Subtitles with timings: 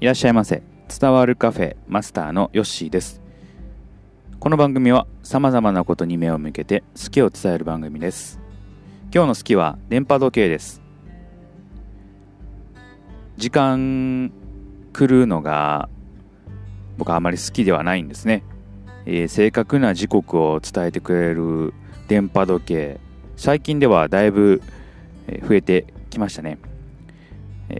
[0.00, 0.62] いらっしゃいませ。
[0.88, 3.20] 伝わるカフェマスターのヨッシーです。
[4.38, 8.38] この番組はさまざまなことに目を向けて好きを伝える番組です。
[9.12, 10.80] 今日の好きは電波時計です。
[13.36, 14.30] 時間
[14.96, 15.88] 狂うのが
[16.96, 18.44] 僕はあまり好きではないんですね、
[19.04, 21.74] えー、正確な時刻を伝えてくれる
[22.06, 23.00] 電波時計
[23.36, 24.62] 最近ではだいぶ
[25.42, 26.58] 増えてきましたね。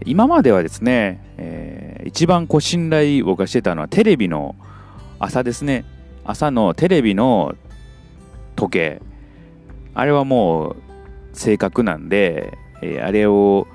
[0.05, 4.55] 今まではですね、えー、一番こう信頼僕がしてたのはテレビの
[5.17, 5.85] 朝ですね。
[6.23, 7.55] 朝のテレビの
[8.55, 9.01] 時計。
[9.95, 10.75] あれはもう
[11.33, 13.67] 正確なんで、えー、あれを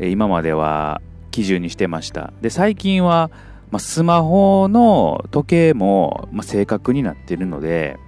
[0.00, 2.32] 今までは基準にしてました。
[2.40, 3.30] で最近は、
[3.70, 7.98] まあ、スマホの時計も、まあ、正確になってるので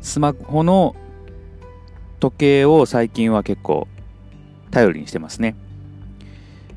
[0.00, 0.94] スマホの
[2.20, 3.88] 時計を最近は結構
[4.70, 5.56] 頼りにしてますね。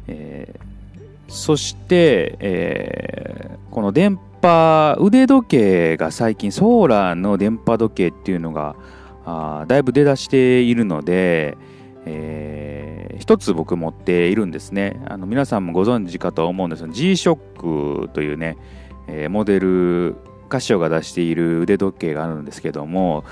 [0.07, 8.75] えー、そして、えー、この電波腕時計が最近ソーラーの電波時計っていうのが
[9.25, 11.57] あだいぶ出だしているので、
[12.05, 15.01] えー、一つ僕持っているんですね。
[15.07, 18.57] あの皆さんもご存知かと思うんですが G-SHOCK というね、
[19.07, 20.15] えー、モデル
[20.49, 23.23] カシオが出している腕時計があるんですけども、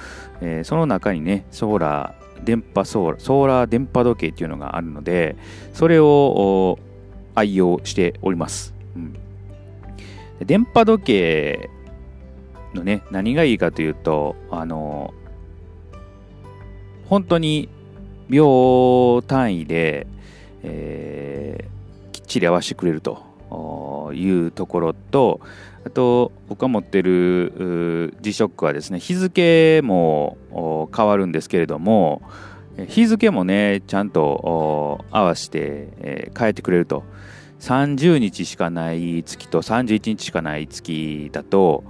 [0.42, 5.36] えー、その中にねソーラー電波ソーラーソーラー電波時計っていうのがあるので
[5.74, 6.80] それを
[7.36, 9.16] 愛用しております、うん、
[10.46, 11.70] 電波時計
[12.74, 15.14] のね何がいいかというとあの
[17.08, 17.70] 本当に
[18.30, 20.06] 秒単位で、
[20.64, 23.29] えー、きっちり合わせてくれると。
[24.14, 25.42] いうところと
[25.86, 30.38] あと僕が持ってる G-SHOCK はですね日付も
[30.96, 32.22] 変わるんですけれども
[32.88, 37.04] 日付もねちゃんと合わせて、変えてくれると。
[37.60, 41.84] 30日しかない月と31日しかない月だと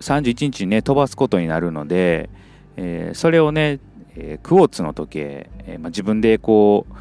[0.00, 2.30] 31日にね飛ばすことになるので、
[2.76, 3.80] え、それをね、
[4.16, 6.94] え、クォーツの時計、えまあ、自分でこう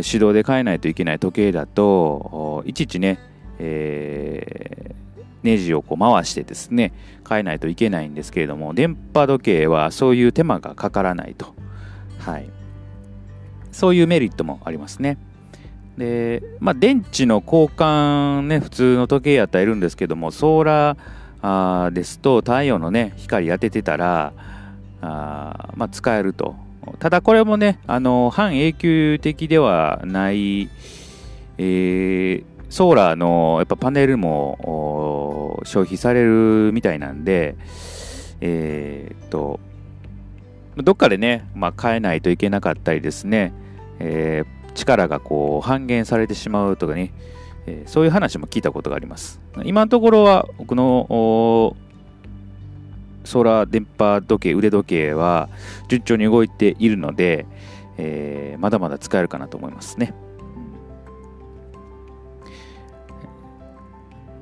[0.00, 3.18] 手動で変えないといけない時計だといちいちね、
[3.58, 6.92] えー、ネジをこう回してですね
[7.28, 11.54] 変えないといけないんですけれども電波時計はそういう手間がかからないと、
[12.18, 12.48] はい、
[13.70, 15.18] そういうメリットもありますね。
[15.98, 24.32] で、まあ、電池の交換ね普通の時計やったらいるんですけどもソーラーですと太陽のね光当ててたら
[25.02, 26.56] あ、まあ、使えると。
[26.98, 30.68] ただこれもね、あの半永久的ではない、
[31.58, 37.56] えー、ソーラーのやっぱパネルも消費されるみたいなんで、
[38.40, 39.60] えー、っと、
[40.76, 43.52] どっかでね、まあ、変えないといけなかったりですね、
[43.98, 47.12] えー、力がこう半減されてしまうとかね、
[47.66, 49.40] えー、そういう話も聞いたことがあります。
[49.64, 51.76] 今のところは僕の
[53.24, 55.48] ソーラー電波時計腕時計は
[55.88, 57.46] 順調に動いているので、
[57.96, 60.14] えー、まだまだ使えるかなと思いますね。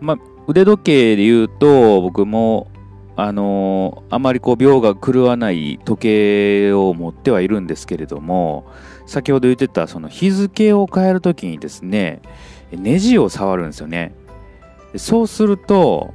[0.01, 2.71] まあ、腕時計で言うと僕も
[3.17, 8.67] あのー、あまりこう秒が狂わない時計を持ってはいるんですけれども
[9.05, 12.23] 先ほど言ってたその日付を変えるときにですね
[12.73, 14.15] ネジを触るんですよね
[14.97, 16.15] そうすると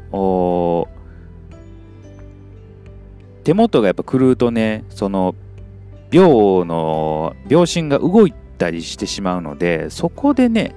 [3.45, 5.35] 手元がやっぱ狂うとねその
[6.09, 10.75] 秒の秒針が動いたりしてしまうのでそこでね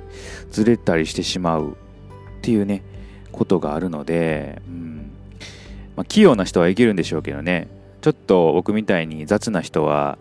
[0.51, 1.75] ずれたりしてしまうっ
[2.43, 2.83] ていうね
[3.33, 5.11] ことがあるので、うん。
[5.97, 7.69] まあ、器用な人はいけるんでしょうけどね
[8.03, 10.19] ちょっと僕みたいに雑な人は、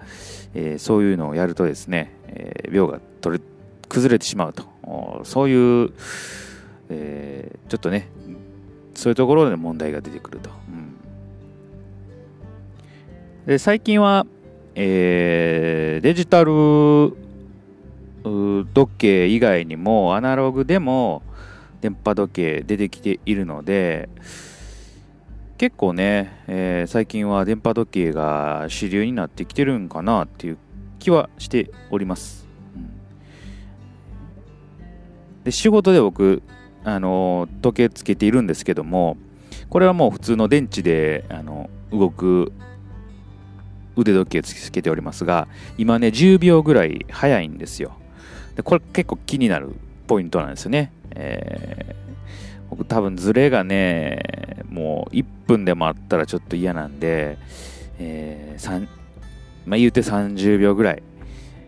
[0.55, 3.43] えー、そういうのをやるとですね、えー、秒が取れ
[3.89, 4.63] 崩れてしまうと。
[5.23, 5.91] そういう、
[6.89, 8.07] えー、ちょっとね
[8.95, 10.49] そういうところで問題が出てくると。
[13.47, 14.27] で最近は、
[14.75, 17.15] えー、デジタル
[18.73, 21.21] 時計以外にもアナログでも
[21.79, 24.09] 電波時計出てきているので
[25.57, 30.57] 結構ね、えー、最近は電波時計が主流になってきてるんかなっていう
[30.99, 32.45] 気はしております。
[32.75, 32.91] うん、
[35.45, 36.43] で仕事で僕、
[36.83, 39.15] あの時計つけているんですけども
[39.69, 42.51] これはもう普通の電池であの動く
[43.97, 45.47] 腕時計つけておりますが
[45.77, 47.97] 今ね10秒ぐらい早いんですよ。
[48.55, 49.75] でこれ結構気になる
[50.07, 57.37] ポイントなんですよね、えー、僕多分ズレがねもう1分でもあったらちょっと嫌なんで、
[57.99, 58.87] えー
[59.65, 61.03] まあ、言うて30秒ぐらい、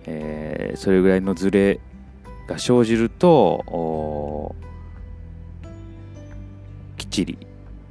[0.06, 1.80] えー、それぐらいのズレ
[2.48, 4.56] が生じると
[6.98, 7.38] きっちり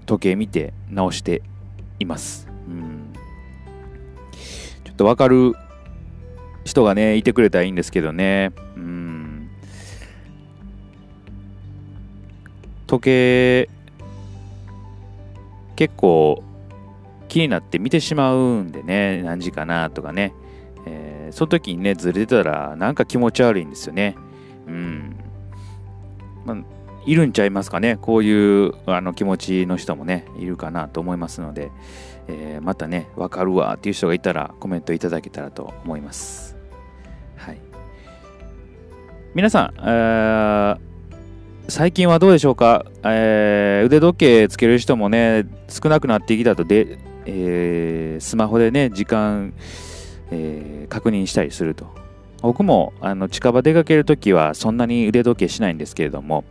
[0.07, 1.43] 時計見て直して
[2.01, 3.08] います、うん、
[4.99, 5.55] と分かる
[6.65, 8.53] 人がねいてくれたらいいんですけどね。
[8.77, 9.51] うん。
[12.87, 13.71] 時計
[15.77, 16.43] 結構
[17.29, 20.35] 気になって見てしまうんでね何時かなとかね、
[20.87, 24.17] えー、その時にねずれてたらなんか気持ち悪いんですよね。
[24.67, 25.17] うん、
[26.45, 26.57] まあ、
[27.09, 27.97] いるんちゃいますかね。
[27.97, 31.71] こういうあの気持ちの人もねいるかなと思いますので、
[32.29, 36.55] えー、またね分かるわっていう人がいたらコメントいただけたらと思います。
[37.37, 37.59] はい。
[39.35, 40.79] 皆さん、えー、
[41.69, 49.55] 最近はどうでしょうか、えー、腕時計つける人もね少なくなってきたとで、えー、スマホでね時間、
[50.31, 51.87] えー、確認したりすると。
[52.43, 56.45] 僕もあの近場出かけるときはそんなに腕時計しないんですけれども、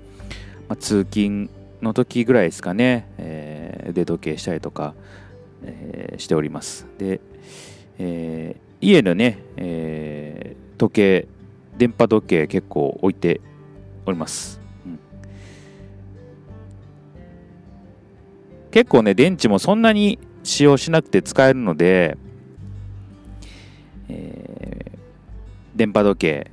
[0.67, 1.49] まあ、通勤
[1.81, 4.93] の時ぐらいですかね、えー、腕時計したりとか、
[5.63, 6.85] えー、しております。
[6.97, 7.21] で、
[7.99, 11.27] えー、家のね、えー、時計、
[11.77, 13.41] 電波時計結構置いて
[14.05, 14.59] おります。
[14.85, 14.99] うん、
[18.71, 22.17] 結構ね、電池もそんなに使用しなくて使えるので、
[24.09, 26.51] えー、電波時計、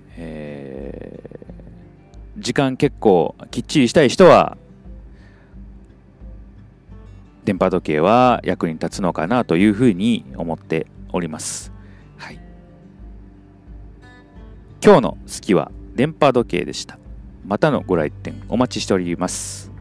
[2.44, 4.58] 時間結構きっちりしたい人は
[7.46, 11.73] 電波時計は役に立つのかなというふうに思っております。
[12.19, 12.41] はい、
[14.85, 16.99] 今日の好きは電波時計でした。
[17.46, 19.74] またのご来店お待ちしております。